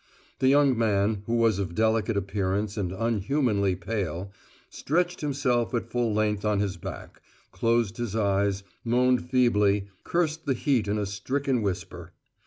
The 0.39 0.47
young 0.47 0.75
man, 0.75 1.21
who 1.27 1.35
was 1.35 1.59
of 1.59 1.75
delicate 1.75 2.17
appearance 2.17 2.75
and 2.75 2.91
unhumanly 2.91 3.75
pale, 3.75 4.31
stretched 4.67 5.21
himself 5.21 5.75
at 5.75 5.85
full 5.91 6.11
length 6.11 6.43
on 6.43 6.59
his 6.59 6.75
back, 6.75 7.21
closed 7.51 7.97
his 7.97 8.15
eyes, 8.15 8.63
moaned 8.83 9.29
feebly, 9.29 9.89
cursed 10.03 10.47
the 10.47 10.55
heat 10.55 10.87
in 10.87 10.97
a 10.97 11.05
stricken 11.05 11.61
whisper. 11.61 12.13